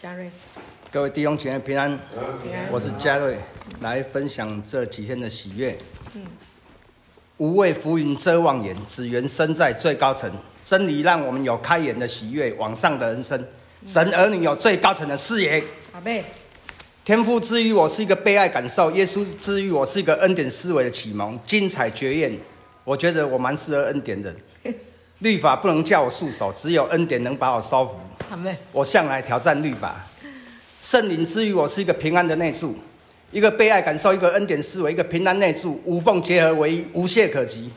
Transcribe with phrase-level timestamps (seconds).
[0.00, 0.30] 嘉瑞，
[0.90, 1.90] 各位弟兄姐妹平安，
[2.42, 3.36] 平安，我是嘉瑞，
[3.80, 5.76] 来分享这几天的喜悦。
[6.14, 6.22] 嗯，
[7.36, 10.32] 无畏浮云遮望眼，只缘身在最高层。
[10.64, 13.44] 真理让我们有开眼的喜悦，往上的人生。
[13.84, 15.62] 神儿女有最高层的视野。
[15.92, 16.24] 阿贝，
[17.04, 22.32] 天赋之于我是一个被爱感受，耶稣之于我是一个恩典思维的启蒙，精彩绝艳。
[22.84, 24.34] 我觉得我蛮适合恩典的。
[25.18, 27.96] 律法不能叫我束手，只有恩典能把我收服。
[28.72, 30.06] 我向来挑战律法。
[30.82, 32.74] 圣灵之于我是一个平安的内住，
[33.32, 37.70] 一个被爱感受，一个恩典思维，一个平安内住，无缝结合为一，无懈可击。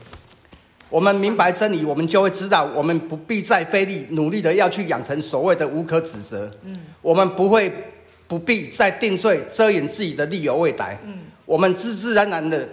[0.89, 6.49] 我们明白真理，我们就会知道，我们不必再费力努力的要去养成所谓的无可指责。
[6.63, 7.71] 嗯，我们不会
[8.27, 10.97] 不必再定罪遮掩自己的利有未逮。
[11.03, 12.69] 嗯，我们自自然然的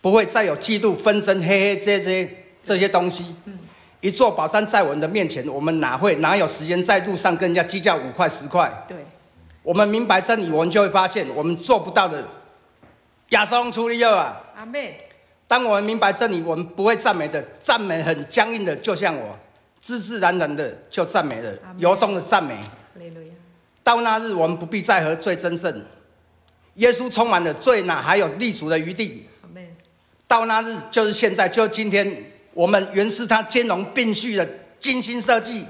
[0.00, 2.30] 不会再有嫉妒纷争、黑黑这些
[2.62, 3.24] 这些东西。
[3.46, 3.57] 嗯。
[4.00, 8.72] 一座宝山在我们的面前，我们哪会哪有时间在路上跟人家计较五块十块？
[8.86, 8.96] 对，
[9.62, 12.24] 我们明白真理，我们就会发现我们做不到的。
[13.30, 14.40] 亚松处理了啊！
[14.56, 14.98] 阿妹，
[15.48, 19.36] 当我们明白真理，我们不会赞美的，赞美很僵硬的，就像我，
[19.80, 22.56] 自自然然的就赞美了，由衷的赞美。
[23.82, 25.84] 到那日，我们不必再和罪争胜。
[26.74, 29.26] 耶稣充满了罪，哪还有立足的余地？
[29.42, 29.74] 阿妹，
[30.28, 32.37] 到那日就是现在，就是今天。
[32.58, 34.44] 我们原是他兼容并蓄的
[34.80, 35.64] 精心设计，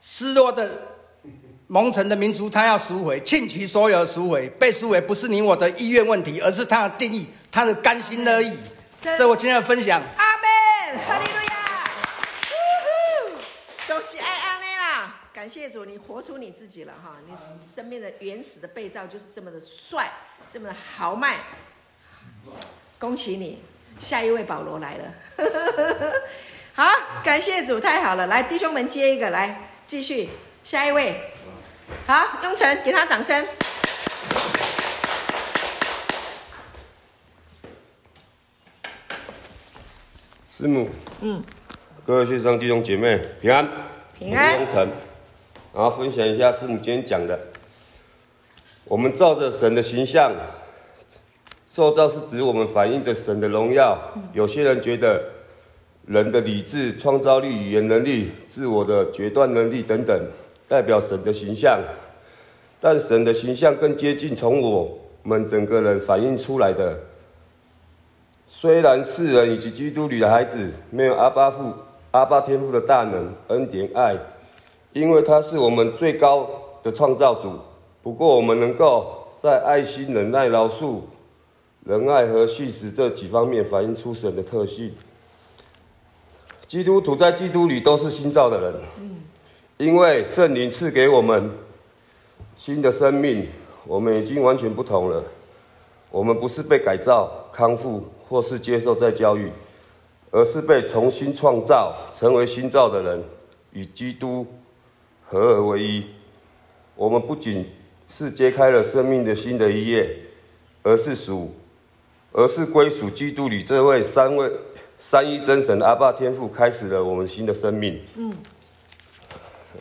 [0.00, 0.68] 失落的
[1.68, 8.58] 蒙尘的民族，他要赎回，倾其所有的赎回，被赎回不是你我的意愿问题，而是他的定义，他的甘心乐意。
[9.00, 10.02] 这我今天的分享。
[10.16, 11.84] 阿门，哈利路亚，
[13.86, 15.20] 都是爱阿妹啦！
[15.32, 17.18] 感谢主，你活出你自己了哈！
[17.24, 17.32] 你
[17.64, 20.12] 生命的原始的被造就是这么的帅，
[20.50, 21.38] 这么的豪迈，
[22.98, 23.60] 恭喜你。
[23.98, 25.04] 下一位保罗来了，
[26.74, 26.84] 好，
[27.22, 28.26] 感谢主，太好了！
[28.26, 30.28] 来，弟兄们接一个，来继续，
[30.62, 31.32] 下一位，
[32.06, 33.46] 好，雍成，给他掌声。
[40.46, 40.90] 师母，
[41.22, 41.42] 嗯，
[42.04, 43.68] 各位学生弟兄姐妹平安，
[44.12, 44.88] 平安，雍成，
[45.72, 47.38] 然后分享一下师母今天讲的，
[48.84, 50.32] 我们照着神的形象。
[51.74, 53.98] 受造是指我们反映着神的荣耀。
[54.32, 55.20] 有些人觉得
[56.06, 60.16] 人的理智、创造力、语言能力、自我的决断能力等等，
[60.68, 61.80] 代表神的形象。
[62.80, 64.88] 但神的形象更接近从我
[65.24, 66.96] 们整个人反映出来的。
[68.46, 71.72] 虽然世人以及基督里的孩子没有阿爸父、
[72.12, 74.16] 阿爸天父的大能、恩典、爱，
[74.92, 76.48] 因为他是我们最高
[76.84, 77.58] 的创造主。
[78.00, 81.00] 不过，我们能够在爱心、忍耐、饶恕。
[81.84, 84.94] 仁爱和信实这几方面反映出神的特性。
[86.66, 88.74] 基督徒在基督里都是新造的人，
[89.76, 91.50] 因为圣灵赐给我们
[92.56, 93.46] 新的生命，
[93.86, 95.22] 我们已经完全不同了。
[96.10, 99.52] 我们不是被改造、康复或是接受再教育，
[100.30, 103.22] 而是被重新创造，成为新造的人，
[103.72, 104.46] 与基督
[105.26, 106.06] 合而为一。
[106.96, 107.66] 我们不仅
[108.08, 110.16] 是揭开了生命的新的一页，
[110.82, 111.52] 而是属。
[112.36, 114.50] 而是归属基督里这位三位
[114.98, 118.00] 三一真神的阿爸天父，开始了我们新的生命。
[118.16, 118.34] 嗯，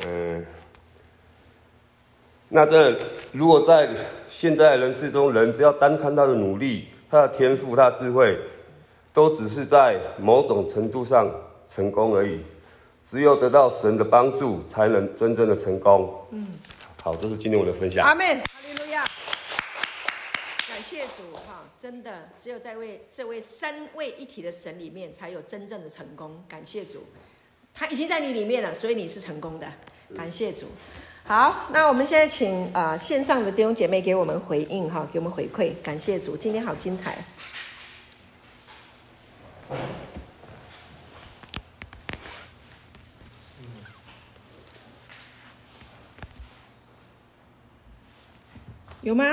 [0.05, 0.45] 嗯，
[2.49, 2.95] 那这
[3.31, 3.89] 如果在
[4.29, 8.37] 现在人世中，人只要单看他的努力、他的天赋、他的智慧，
[9.11, 11.27] 都只是在某种程度上
[11.67, 12.39] 成功而已。
[13.03, 16.13] 只有得到神的帮助，才能真正的成功。
[16.29, 16.47] 嗯，
[17.01, 18.05] 好，这是今天我的分享。
[18.05, 18.23] 阿门。
[20.83, 26.43] 谢主哈，真的只有在为这位三位一体的神里面，才有真正的成功。
[26.49, 27.05] 感谢主，
[27.73, 29.71] 他已经在你里面了，所以你是成功的。
[30.15, 30.67] 感谢主。
[31.23, 35.73] 好，那我们现在请、呃、线上的弟兄姐妹给我们回应哈，给我们回馈。
[35.81, 37.17] 感谢主，今天好精彩。
[49.01, 49.25] 有吗？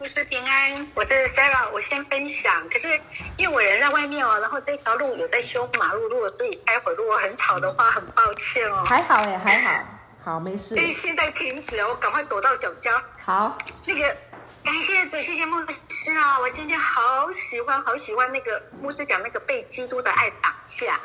[0.00, 2.66] 牧师平安，我这是 Sarah，我先分享。
[2.70, 2.98] 可是
[3.36, 8.82] 因为我人在外面哦，然后这条路有在修马路，如果所以待会如果很吵的话，很抱歉哦。
[8.86, 9.84] 还好哎，还好，
[10.24, 10.74] 好没事。
[10.74, 13.04] 所以现在停止了，我赶快躲到脚家。
[13.22, 14.16] 好，那个
[14.64, 15.60] 感谢主，谢谢牧
[15.90, 16.40] 师啊！
[16.40, 20.98] 我今天好喜欢，好喜欢那个牧师讲那个被基督的爱挡下，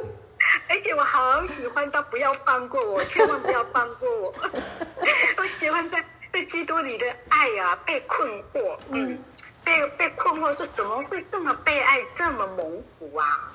[0.68, 4.34] 而且我好喜欢他不要放过我，千万不要放过我。
[5.38, 6.04] 我喜欢在。
[6.36, 9.18] 在基督里的爱啊，被困惑，嗯，
[9.64, 13.50] 被被困惑说，怎么会这么被爱，这么蒙福啊？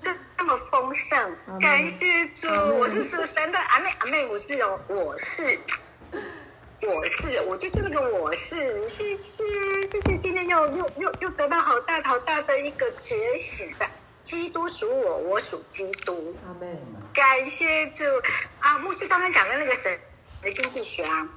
[0.00, 2.48] 这这么丰盛，感谢主！
[2.78, 5.58] 我是属神的，阿妹阿妹，我是有，我是。
[6.80, 9.44] 我是，我就这个我是，谢谢，
[9.90, 13.86] 谢谢，今天又又又又得到好大好大的一个觉醒的，
[14.22, 16.66] 基督属我，我属基督，阿妹。
[17.12, 18.04] 感谢主
[18.58, 18.78] 啊！
[18.78, 19.98] 牧师刚刚讲的那个神
[20.40, 21.28] 的经济学啊，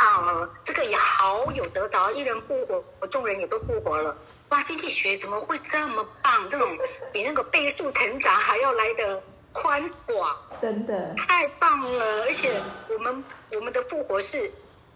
[0.00, 4.16] 啊，这个也好有得着，一人复活，众人也都复活了。
[4.48, 6.48] 哇，经济学怎么会这么棒？
[6.48, 6.78] 这种
[7.12, 12.22] 比那个倍数成长还要来的宽广，真的太棒了！
[12.24, 13.24] 而且我们。
[13.52, 14.48] 我们的复活是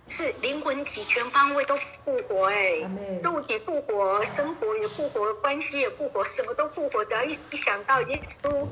[0.09, 2.77] 是灵魂体全方位都复活哎，
[3.21, 7.05] 肉体复活，生活也复活，关系也复活，什么都复活。
[7.05, 8.65] 只要一一想到耶稣，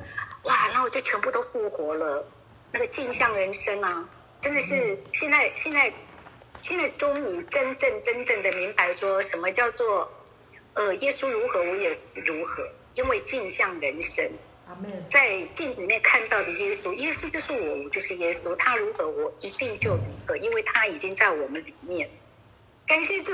[0.44, 2.24] 哇，然后就全部都复活了。
[2.70, 4.08] 那个镜像人生啊，
[4.40, 5.92] 真的是现在现在
[6.62, 10.10] 现在终于真正真正的明白说什么叫做
[10.74, 14.30] 呃耶稣如何我也如何，因为镜像人生。
[15.10, 18.56] 在镜子里面看到的耶稣，耶稣就是我，我就是耶稣。
[18.56, 22.08] 他如何，我一定就如何，因为他已经在我们里面。
[22.86, 23.32] 感谢主，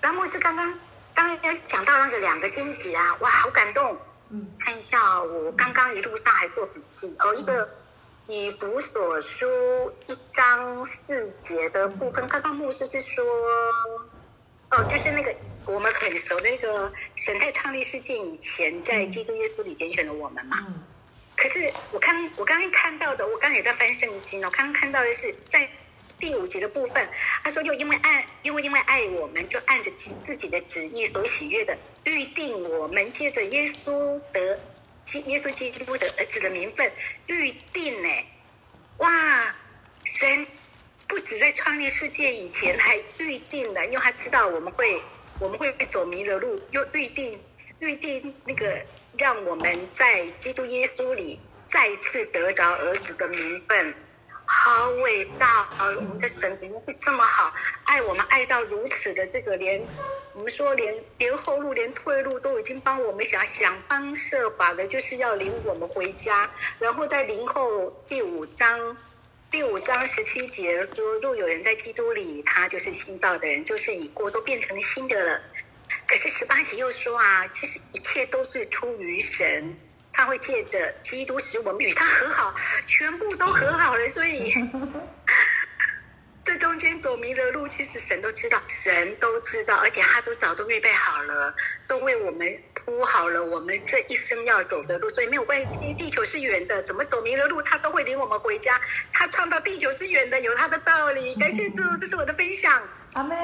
[0.00, 0.76] 兰牧师刚刚
[1.14, 3.96] 刚刚讲到那个两个荆棘啊，哇，好感动。
[4.30, 7.68] 嗯，看一下，我刚刚一路上还做笔记哦，一个
[8.28, 9.46] 以弗所书
[10.06, 13.24] 一章四节的部分，刚刚牧师是说，
[14.70, 15.34] 哦，就是那个。
[15.68, 20.64] 我们很熟的那个神在创立世界以前，在基督耶稣里拣选了我们嘛。
[20.68, 20.80] 嗯、
[21.36, 25.68] 可是我看我刚刚看到的，我刚刚也在翻圣经，我刚刚看到的是在
[26.20, 27.08] 第五节的部分，
[27.42, 29.90] 他说又因为爱，因为因为爱我们，就按着
[30.24, 34.60] 自己的旨意所喜悦的预定我们，借着耶稣得
[35.26, 36.90] 耶稣基督的儿子的名分
[37.26, 38.08] 预定呢。
[38.98, 39.54] 哇，
[40.04, 40.46] 神
[41.06, 45.00] 不止在创立世界以前还预定了，因为他知道我们会。
[45.38, 47.38] 我们会走迷了路，又预定
[47.80, 48.80] 预定那个
[49.18, 51.38] 让我们在基督耶稣里
[51.68, 53.94] 再次得着儿子的名分，
[54.46, 55.86] 好伟大啊！
[55.96, 57.52] 我们的神怎么会这么好，
[57.84, 59.84] 爱我们爱到如此的这个连，
[60.34, 66.50] 我们说连连后路连退路都已经帮我们想想方设法的，就是要领我们回家。
[66.78, 68.96] 然后在林后第五章。
[69.48, 75.40] 第五章十七节说：“若有人在基督里，他就是新造的人，就是已过都变成新的了。”
[76.08, 79.78] 可是十八节又说啊，其实一切都是出于神，
[80.16, 82.54] 他会借着基督使我们与他和好，
[82.86, 84.08] 全部都和好了。
[84.08, 84.54] 所以
[86.42, 91.54] 这中间走迷了路，其实神都知道，神都知道，而且他都早都预备好了，
[91.86, 92.58] 都为我们。
[92.86, 95.92] 铺好了我们这一生要走的路，所以没有关系。
[95.98, 98.80] 地球是圆的，怎么走迷了路，他都会领我们回家。
[99.12, 101.34] 他创造地球是圆的，有他的道理。
[101.34, 102.80] 感谢主，这是我的分享。
[103.14, 103.36] 阿门。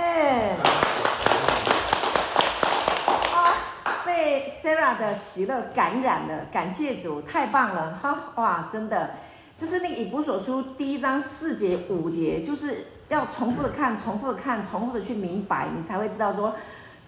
[4.22, 8.16] 被 Sarah 的喜乐感染了，感谢主，太棒了哈！
[8.36, 9.10] 哇，真的，
[9.58, 16.54] 就是那个以弗所书第一章四节五节，就是要重复的看，重复的看，重复的去明白，你才会知道说。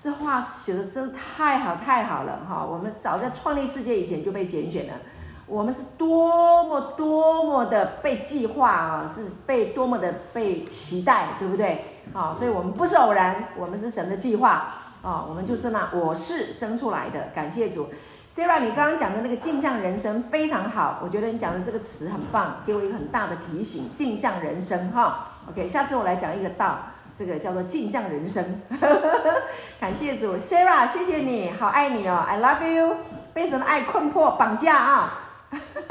[0.00, 2.66] 这话写的真的太好太好了哈！
[2.68, 4.94] 我们早在创立世界以前就被拣选了，
[5.46, 11.84] 我们是多么多么的被计划啊，是被多么的被期待，对不对？
[12.12, 15.24] 好，所以我们不是偶然，我们是神的计划啊！
[15.28, 17.88] 我们就是那我是生出来的，感谢主。
[18.34, 23.94] Sarah，你刚刚讲的那个镜像人生非常好，我觉得你讲的这个词很棒，给我一个很大的提醒。
[23.94, 26.78] 镜像人生哈，OK，下次我来讲一个道。
[27.16, 28.62] 这个叫做镜像人生，
[29.78, 32.96] 感谢主，Sarah，谢谢你好爱你哦，I love you，
[33.32, 35.12] 被神的爱困迫绑架啊，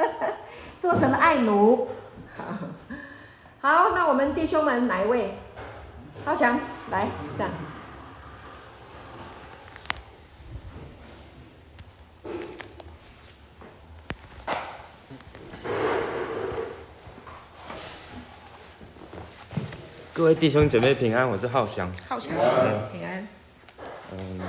[0.78, 1.88] 做神的爱奴。
[3.62, 5.38] 好，那我们弟兄们哪一位？
[6.26, 6.60] 浩翔
[6.92, 7.50] 来这样。
[20.16, 21.92] 各位弟兄姐妹平安，我是浩翔。
[22.08, 23.28] 浩翔，嗯、平安。
[24.12, 24.40] 嗯，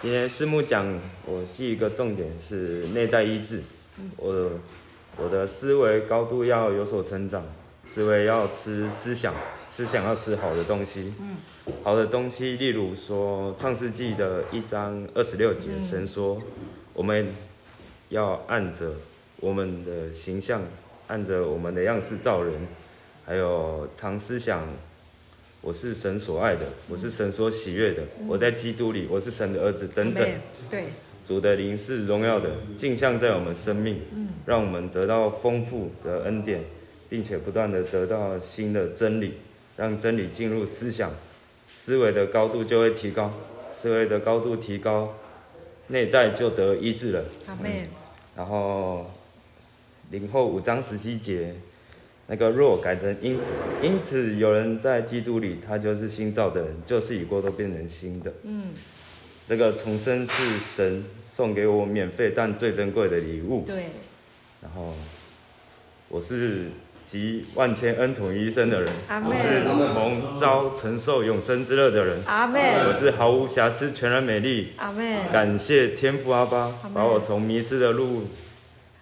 [0.00, 3.62] 今天师母讲，我记一个重点是内在医治。
[3.98, 4.52] 嗯、我
[5.18, 7.44] 我的思维高度要有所成长，
[7.84, 9.34] 思维要吃思想，
[9.68, 11.12] 思想要吃好的东西。
[11.20, 11.36] 嗯、
[11.84, 16.40] 好的东西，例如说创世纪的一章二十六节，嗯、神说
[16.94, 17.28] 我们
[18.08, 18.92] 要按着
[19.40, 20.62] 我们的形象，
[21.08, 22.54] 按着我们的样式造人。
[23.28, 24.62] 还有常思想，
[25.60, 30.24] 我是神所爱的，我是神所喜悦的，我在基督里，我是神的儿子等等。
[30.70, 30.84] 对，
[31.26, 34.00] 主的灵是荣耀的，镜像在我们生命，
[34.46, 36.62] 让我们得到丰富的恩典，
[37.08, 39.34] 并且不断的得到新的真理，
[39.76, 41.10] 让真理进入思想，
[41.68, 43.34] 思维的高度就会提高，
[43.74, 45.16] 思维的高度提高，
[45.88, 47.24] 内在就得医治了。
[47.48, 47.72] 阿门。
[48.36, 49.10] 然后
[50.12, 51.56] 林后五章十七节，
[52.26, 53.46] 那个若改成因此，
[53.82, 58.32] 因此有人在基督里，他就是新造的人，旧事已过，都变成新的。
[58.42, 58.70] 嗯，
[59.48, 63.64] 这个重生是神送给我免费但最珍贵的礼物。
[63.66, 63.84] 对。
[64.60, 64.94] 然后
[66.08, 66.66] 我是。
[67.06, 72.20] 集万千恩宠于一身的人，我是蒙召承受永生之乐的人。
[72.26, 72.60] 阿门。
[72.88, 74.72] 我是毫无瑕疵、全然美丽。
[74.76, 75.16] 阿门。
[75.30, 78.26] 感谢天父阿爸，把我从迷失的路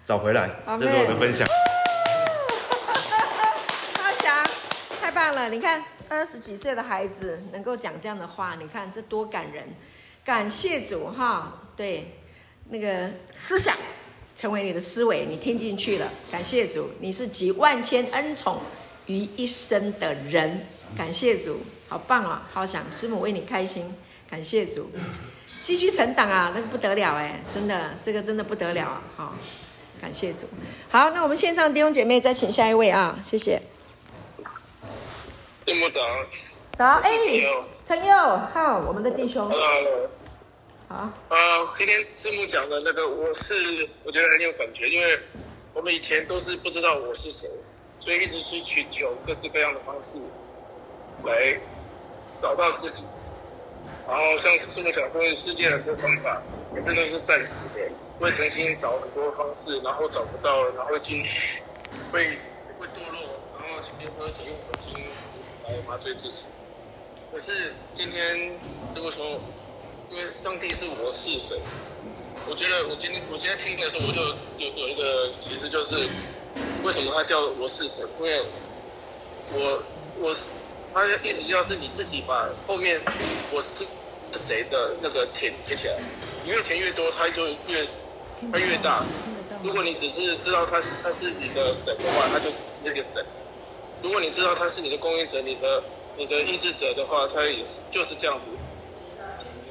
[0.05, 0.51] 找回来。
[0.79, 1.49] 这是我的分享。
[4.03, 4.47] 阿翔，
[5.01, 9.69] 太棒你看，二十几岁的孩子能够讲这样的话，你看这多感人。
[10.25, 12.13] 感谢主哈，对，
[12.71, 13.77] 那个思想。
[14.37, 16.11] 成为你的思维，你听进去了。
[16.29, 18.59] 感谢主，你是集万千恩宠
[19.07, 20.67] 于一身的人。
[20.97, 22.49] 感谢主，好棒啊！
[22.53, 23.95] 好想师母为你开心。
[24.29, 24.91] 感谢主，
[25.63, 29.03] 继续成长啊，那个不得了哎，真的，这个真的不得了啊！
[29.17, 29.35] 好，
[30.01, 30.49] 感谢主。
[30.89, 33.63] 好，那我们线上弟兄姐妹再请下一位啊，谢谢。
[35.67, 36.01] 师母早。
[36.77, 37.11] 早，哎，
[37.83, 38.15] 陈佑，
[38.53, 39.51] 好，我们的弟兄。
[40.89, 45.19] 啊，呃，今天师母讲的那个，我是我觉得很有感觉，因为
[45.73, 47.49] 我们以前都是不知道我是谁，
[47.99, 50.19] 所以一直去寻求各式各样的方式
[51.25, 51.59] 来
[52.43, 53.03] 找到自己。
[54.07, 56.43] 然后像师母讲说，世界很多方法，
[56.75, 57.91] 可是都是暂时的，
[58.21, 61.25] 会重新找很多方式，然后找不到了，然后会进
[62.13, 62.37] 会
[62.79, 65.07] 会堕落，然后前面会用核心
[65.67, 66.45] 来麻醉自己。
[67.33, 69.41] 可是今天师傅说。
[70.11, 71.59] 因为上帝是我是神，
[72.49, 74.21] 我觉得我今天我今天听的时候，我就
[74.65, 75.97] 有有一个其实就是
[76.85, 78.07] 为什么他叫我是神？
[78.21, 78.45] 因为
[79.53, 79.83] 我
[80.21, 80.33] 我
[80.93, 83.01] 他的意思就是你自己把后面
[83.51, 83.85] 我是
[84.31, 85.99] 是谁的那个填填起来，
[86.45, 87.85] 你越填越多，它就越
[88.53, 89.05] 它越大。
[89.65, 93.25] 如果你只是知道他是他是你的神的话，他就只是一个神；
[94.05, 95.83] 如果你知道他是你的供应者、你的
[96.19, 98.43] 你的医治者的话，他也是就是这样子。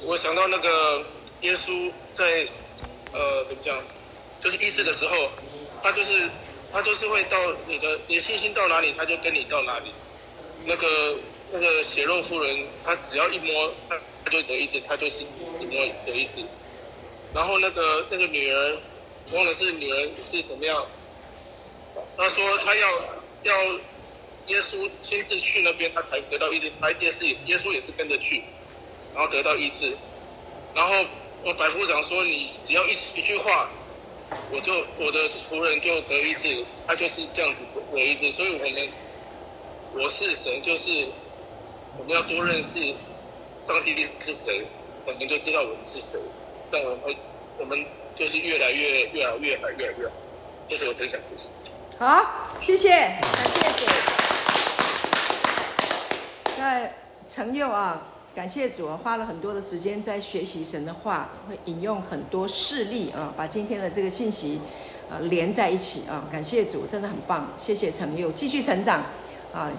[0.02, 1.06] 我想到那个
[1.42, 2.48] 耶稣在，
[3.12, 3.78] 呃，怎么讲，
[4.42, 5.30] 就是医治的时候，
[5.84, 6.28] 他就是
[6.72, 7.38] 他就是会到
[7.68, 9.94] 你的你的信心到哪里，他就跟你到哪里。
[10.66, 11.16] 那个
[11.52, 15.26] 那个血肉妇人，他只要一摸，他就得医治，他就是
[15.56, 16.42] 怎么样得医治。
[17.36, 18.72] 然后那个那个女儿，
[19.34, 20.84] 忘了是女儿是怎么样，
[22.18, 22.88] 他说他要
[23.44, 23.54] 要
[24.48, 28.44] 耶稣亲自去那边，他才得到医治，他也是耶稣也是跟着去。
[29.16, 29.96] 然后得到医治，
[30.74, 31.06] 然后
[31.44, 33.70] 我百夫长说，你只要一一句话，
[34.50, 38.32] 我就我的仆人就得医治，他就是这样子得医治。
[38.32, 38.90] 所以我们
[39.94, 41.08] 我是神，就是
[41.96, 42.80] 我们要多认识
[43.62, 44.66] 上帝是谁，
[45.06, 46.20] 我们就知道我们是谁，
[46.72, 47.16] 但我们
[47.60, 47.86] 我们
[48.16, 50.14] 就是越来越越来越好越来越好。
[50.68, 51.46] 这是我分享的事。
[52.00, 53.22] 好，谢谢，感
[53.78, 54.23] 谢主。
[56.58, 56.94] 在
[57.28, 58.08] 成佑啊。
[58.36, 64.60] 感谢主啊，花了很多的时间在学习神的话，会引用很多事例啊，把今天的这个信息
[65.08, 66.26] 啊连在一起啊。
[66.32, 67.50] 感谢主，真的很棒。
[67.60, 69.04] 谢谢陈佑，继续成长
[69.54, 69.70] 啊。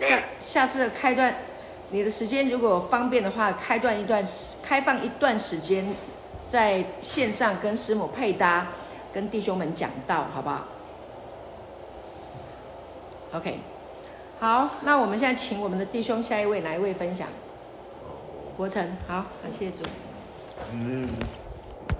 [0.00, 1.32] 下下次开段，
[1.92, 4.24] 你的时间如果方便的话，开段一段
[4.64, 5.94] 开放一段时间，
[6.44, 8.66] 在线上跟师母配搭，
[9.14, 10.66] 跟弟兄们讲道，好不好
[13.34, 13.60] ？OK，
[14.40, 17.28] 好，那我们现在请我们的弟兄下一位哪一位分享？
[18.56, 19.84] 国成，好，感谢主。
[20.72, 21.06] 嗯，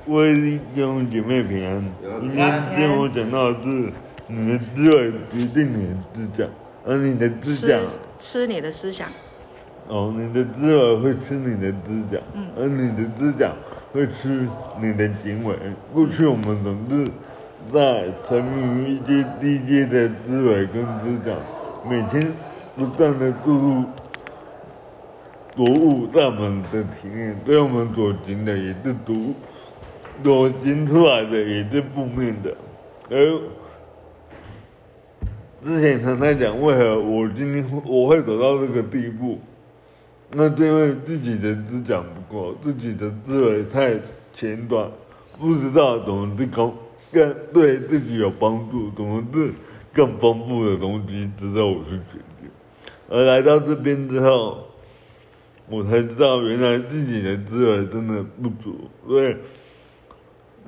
[0.07, 1.85] 我也是弟兄姐妹平安。
[2.23, 3.93] 今天听我讲到的是，
[4.29, 6.49] 你的智慧决定你的思想，
[6.87, 9.07] 而你的思想吃，吃你的思想。
[9.89, 13.55] 哦，你的智慧会吃你的思想，嗯，而你的思想
[13.93, 14.49] 会吃
[14.81, 15.55] 你的行为。
[15.93, 17.07] 过去我们总是
[17.71, 21.37] 在沉迷于一些低阶的思维跟思想，
[21.89, 22.33] 每天
[22.77, 23.85] 不断的注入。
[25.57, 29.35] 毒物在我们的体内，对我们所行的也是毒，
[30.23, 32.57] 所行出来的也是负面的。
[33.11, 33.41] 而
[35.67, 39.41] 之前常在讲，为何我今天我会走到这个地步？
[40.33, 43.99] 那是因为自己的思想不够，自己的思维太
[44.33, 44.89] 浅短，
[45.37, 46.73] 不知道怎么去更
[47.13, 49.53] 更对自己有帮助，怎么是
[49.93, 52.49] 更丰富的东西值得我去学习。
[53.09, 54.67] 而来到这边之后。
[55.73, 58.91] 我才知道，原来自己的资源真的不足。
[59.07, 59.37] 所以，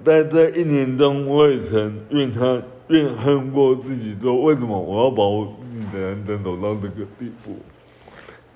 [0.05, 7.59] 在这一年中，我也曾怨他、怨恨过自己，说为什么我要把我自己的人生走到这个地步？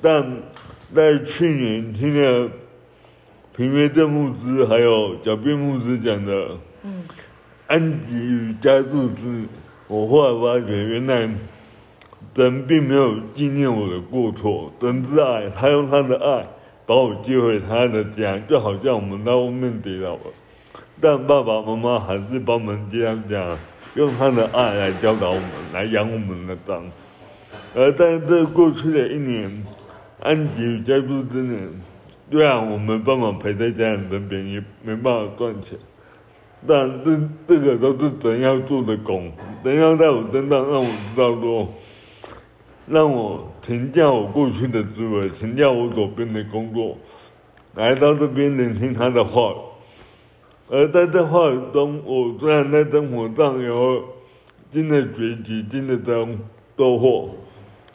[0.00, 0.24] 但
[0.94, 2.48] 在去年听了
[3.56, 7.02] 平约正牧师还有小辩牧师讲的，嗯，
[7.66, 9.46] 安吉与加速之，
[9.88, 11.28] 我后来发觉原来
[12.34, 16.46] 神并没有纪念我的过错，神之爱，他用他的爱
[16.84, 20.20] 把我接回他的家，就好像我们在外面跌倒了，
[21.00, 23.56] 但爸爸妈妈还是帮我们接到家，
[23.94, 26.84] 用他的爱来教导我们，来养我们的长。
[27.74, 29.64] 而在这过去的一年，
[30.20, 31.68] 安吉与加速之年，
[32.30, 35.78] 虽然我没办法陪在家人身边，也没办法赚钱，
[36.66, 39.32] 但这这个都是神要做的工，
[39.62, 41.68] 神要在我身上让我知道说。
[42.88, 46.96] 让我停掉我过去的滋味，停掉我左边的工作，
[47.74, 49.52] 来到这边聆听他的话。
[50.70, 54.04] 而在这话中，我虽然在生活上有
[54.72, 56.28] 新的学习、新的收
[56.78, 57.30] 收获，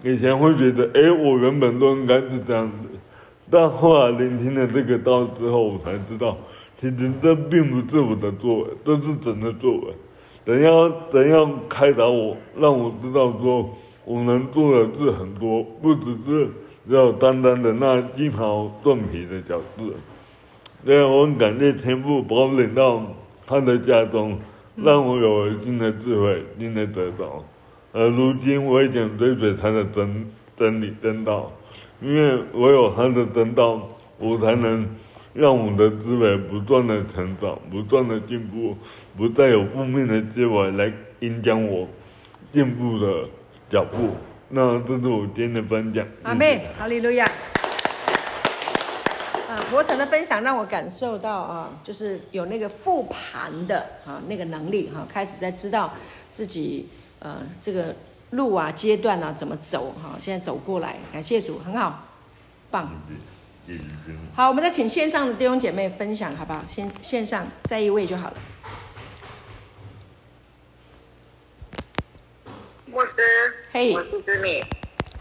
[0.04, 3.00] 以前会觉得，哎，我原本都应该是这样子，
[3.50, 6.38] 但后来聆听了这个道之后，我才知道，
[6.81, 9.93] 其实这并不是我的作为，这是神的作为。
[10.43, 13.69] 怎样怎样开导我，让我知道说。
[14.03, 16.50] 我能做的事很多，不只是
[16.88, 19.93] 只有单单的那鸡毛蒜皮的小事。
[20.83, 23.00] 所以我很感谢天父把我领到
[23.45, 24.39] 他的家中，
[24.75, 27.45] 让我有了新的智慧、新的得着。
[27.93, 30.25] 而如今我已经追随他的真
[30.57, 31.51] 真理真道，
[32.01, 34.83] 因为唯有他的真道，我才能
[35.33, 38.75] 让我的思维不断的成长、不断的进步，
[39.17, 41.88] 不再有负面的思维来影响我
[42.51, 43.27] 进步的。
[43.71, 44.09] 脚步，
[44.50, 46.05] 那这是我今天的分享。
[46.23, 47.23] 阿妹，哈利路亚。
[49.47, 55.93] 啊，伯成的分享让我感受到啊，就是有那个复盘的啊那个能力哈、啊，开始在知道
[56.29, 57.95] 自己呃这个
[58.31, 62.07] 路啊阶段啊怎么走哈、啊，现在走过来，感谢主，很好，
[62.69, 62.89] 棒。
[64.36, 66.63] 好，我们再请线上的弟兄姐妹分享好不好？
[66.68, 68.38] 先线上再一位就好了。
[72.86, 73.22] 牧师，
[73.72, 74.62] 嘿，我是知敏。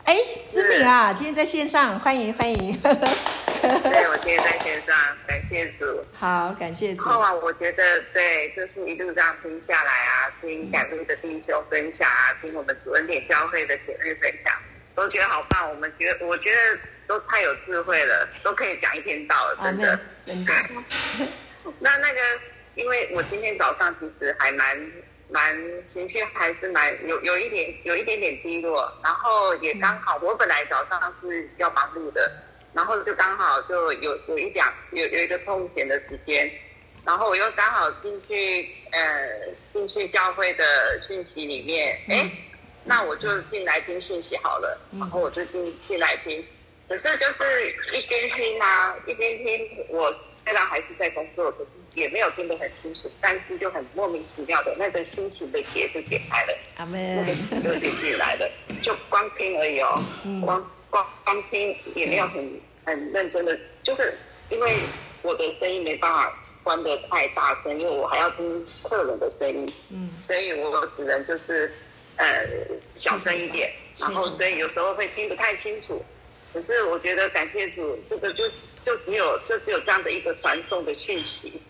[0.05, 0.17] 哎，
[0.49, 2.77] 知敏啊，今天在线上，欢迎欢迎。
[2.83, 5.85] 对，我今天在线上，感谢主。
[6.15, 7.03] 好，感谢主。
[7.03, 14.53] 后来我觉得，对，就是一路这样听下来啊，听感路的弟兄分享啊，听我们主恩典教会的姐妹分享，
[14.95, 15.69] 都觉得好棒。
[15.71, 20.53] 我们觉得，我觉得都太有智慧了，都可以讲一天到了，真的，真的。
[21.79, 22.21] 那那个，
[22.75, 24.93] 因为我今天早上其实还蛮。
[25.33, 32.29] 蛮情绪还是蛮有有一点有一点点低落，然后也刚好我本来早上是要忙碌的，
[32.73, 36.51] 然后就刚好就有有一两有有一个空闲的时间，
[37.07, 39.01] 然后我又刚好进去呃
[39.69, 40.65] 进去教会的
[41.07, 42.29] 讯息里面，哎，
[42.85, 46.45] 那我就进来听讯息好了，然后我就进进来听。
[46.89, 47.45] 可是就是
[47.93, 49.87] 一边听啊，一边听。
[49.91, 53.09] 我虽然还是在工作，可是也没有听得很清楚。
[53.21, 58.51] 但是就很莫名其妙的那个心情的结就解开了，那个喜乐就进来了。
[58.83, 60.03] 就光听而已哦，
[60.45, 64.13] 光光光听也没有很很认真的，就是
[64.49, 64.79] 因为
[65.23, 71.73] 我的声音没办法关得太大声，因为我还要听客人的声音，嗯，所以我只能就是
[72.21, 72.47] 呃
[72.95, 76.05] 小声一点，然后所以有时候会听不太清楚。
[76.53, 81.63] 可是我觉得感谢主，这个就是就只有就只有这样的一个传送的讯息，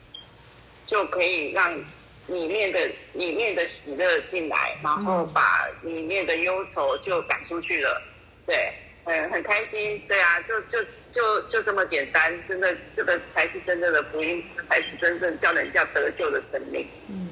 [0.87, 1.79] 就可以让
[2.27, 8.03] 里面的里面的喜乐进来，然后把里面的忧愁就赶出去了。
[8.47, 8.73] 对，
[9.05, 10.03] 很很开心。
[10.09, 10.83] 对啊，就就
[11.13, 16.89] 就就这么简单，真的这个才是真正的福音，才是真正叫人家得救的生命。
[17.09, 17.29] 嗯，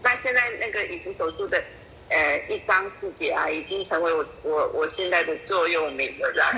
[0.00, 1.62] 那现在那个以弗手术的。
[2.14, 6.52] 呃，一张四节啊，已经成为我我我现在的座右铭了，这样，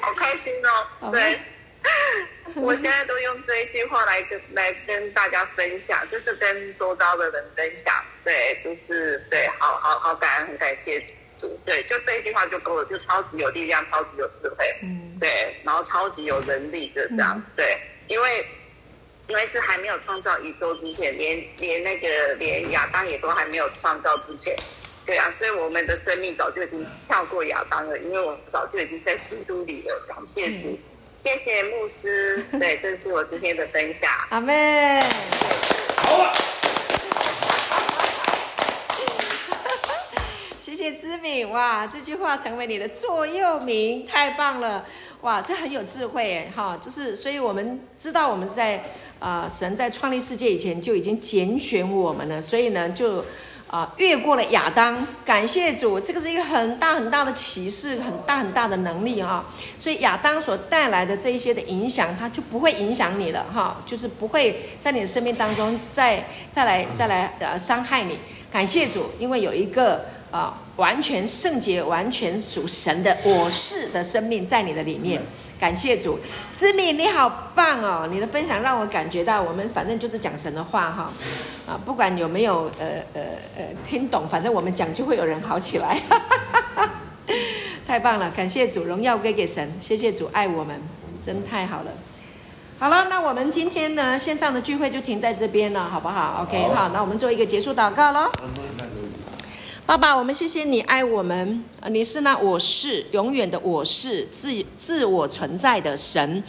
[0.00, 1.12] 好开心哦。
[1.12, 1.38] 对，
[2.54, 7.94] 我现在都用这一句话来跟来跟大家分享，就是跟周遭的人分享。
[8.24, 10.98] 对，就是对，好好好感恩，很感谢
[11.36, 11.60] 主。
[11.66, 14.64] 对，就这一句话就够了，就超级有力量，超级有智慧。
[14.82, 17.34] 嗯，对，然后超级有能力的这样。
[17.36, 18.46] 嗯、对，因为。
[19.28, 24.56] 因为是还没有创造宇宙之前，连连那个连亚当也都还没有创造之前，
[25.04, 30.06] 对啊，所以我们的生命早就已经跳过亚当了，因为我们早就已经在基督里了。
[30.08, 30.78] 感谢主，
[31.18, 34.10] 谢谢牧师，对，这是我今天的分享。
[34.30, 35.00] 阿妹，
[35.96, 36.32] 好啊！
[41.18, 44.84] 谢谢知敏，哇，这句话成为你的座右铭，太棒了，
[45.22, 48.84] 哇，这很有智慧哎，哈，就是，所以我们知道我们是在。
[49.18, 53.24] 啊、神在创立世界以前就已经拣选我们了，所以呢，就
[53.66, 59.44] 啊，越过了亚当，感谢主，这个是一个很大很大的启示，很大很大的能力哈。
[59.76, 68.16] 所以亚当所带来的这一些的影响，它就不会影响你了哈，就是不会在你的生命当中再再来再来呃伤害你。
[68.52, 75.20] 感谢主，因为有一个啊完全圣洁、完全属神的我是的生命在你的里面。
[75.58, 76.16] 感谢主，
[76.52, 78.08] 思敏你好棒哦！
[78.08, 81.12] 你的分享让我感觉到，我们反正就是讲神的话哈，
[81.66, 83.22] 啊，不管有没有呃呃
[83.56, 86.00] 呃听懂，反正我们讲就会有人好起来，
[87.84, 88.30] 太棒了！
[88.30, 90.80] 感谢主，荣耀归给神，谢谢主爱我们，
[91.20, 91.90] 真太好了。
[92.78, 98.30] 好了，那我们今天呢线上的聚会就停在这边了，好不好？OK，好，那我们做一个结束祷告喽。
[99.88, 106.44] 爸爸，我们谢谢你爱我们，你是那我是永远的我是自自我存在的神，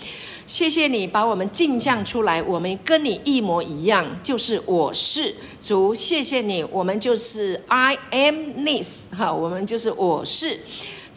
[0.45, 5.33] 谢谢你把我们镜像出来，我们跟你一模一样，就是我是。
[5.61, 10.59] 主，谢谢你，我们就是 I am this 哈，我们就是我是。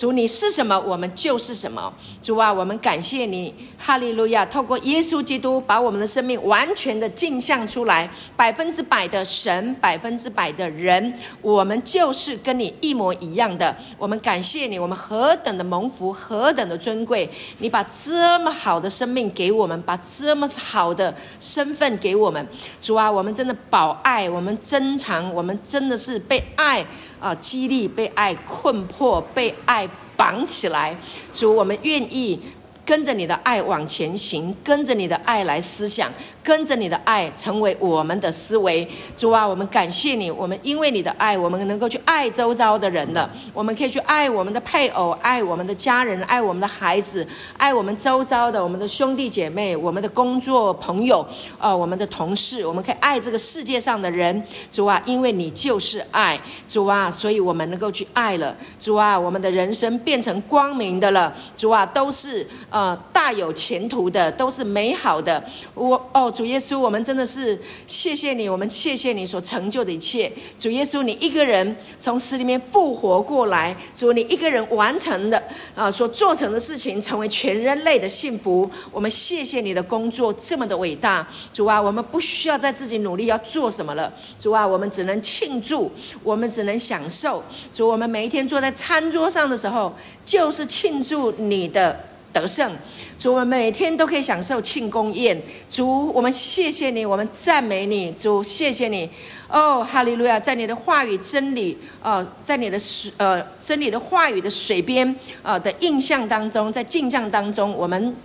[0.03, 1.95] 主，你是什么，我们就是什么。
[2.21, 4.45] 主啊，我们感谢你，哈利路亚！
[4.45, 13.77] 透过耶稣基督，把我们的生命完全的镜像出来，百分之百的神，百分之百的人，我们就是跟你一模一样的。
[13.97, 17.31] 我们感谢你，我们何等的蒙福，何等的尊贵！
[17.59, 22.45] 你把这么好的生命给我们，把这么好的身份给我们。
[22.81, 26.85] 主啊，我们真的饱爱，我们珍藏，我们真的是被爱。
[27.23, 27.33] 啊！
[27.37, 30.97] 激励，被爱困迫，被爱绑起来。
[31.33, 32.39] 主，我们愿意。
[32.85, 36.11] 跟着你的爱往前行，跟着你的爱来思想，
[36.43, 38.87] 跟着你的爱成为我们的思维。
[39.17, 43.31] 主啊，我们感谢你，我们因为你的爱，我们能够去爱周遭的人了。
[43.55, 47.25] 我们可以去爱我们的配偶，爱我们的家人，爱我们的孩子，
[47.57, 51.25] 爱我们周遭的我们的兄弟姐妹，我们的工作朋友，
[51.61, 52.67] 呃，我们的同事。
[52.67, 54.43] 我们可以爱这个世界上的人。
[54.73, 56.39] 主啊，因为你就是爱。
[56.67, 58.57] 主啊，所以我们能够去爱了。
[58.81, 61.33] 主啊，我们的人生变成光明的了。
[61.57, 62.45] 主啊，都是。
[62.73, 65.45] 呃，大有前途的，都是美好的。
[65.75, 70.33] 我哦，主耶稣，我们真的是谢谢你，我们谢谢你所成就的一切。
[70.59, 75.43] 主耶稣，你一个人从死里面复活过来，主你一个人完成的
[75.75, 78.71] 啊、所做成的事情，成为全人类的幸福。
[78.91, 84.11] 我们谢谢你的工作这么的伟大，主啊，我们不需要再自己努力要做什么了。
[84.41, 87.45] 主啊，我们只能庆祝，我们只能享受。
[87.75, 89.93] 主，我们每一天坐在餐桌上的时候，
[90.25, 92.12] 就是庆祝你的。
[92.33, 92.73] 得胜，
[93.19, 95.41] 主，我们每天都可以享受庆功宴。
[95.69, 98.11] 主，我们谢谢你，我们赞美你。
[98.13, 99.09] 主，谢谢你。
[99.49, 108.17] 哦，哈利路亚，在你的话语真理，呃，在你的水，呃，真理的话语的水边，呃的印象当中，在镜像当中，我们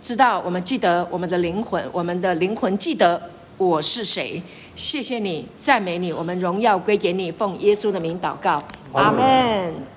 [0.00, 3.20] 知道，我们记得我们的灵魂，我们的灵魂记得
[3.58, 4.40] 我是谁。
[4.76, 9.95] 谢谢你，赞美你，我们荣耀归给你，奉耶稣的名祷告，阿门。